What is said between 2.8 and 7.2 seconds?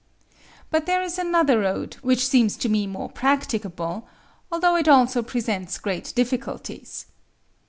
more practicable, although it also presents great difficulties.